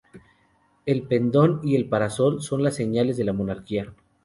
[0.87, 3.93] El pendón y el parasol son las señales de la monarquía.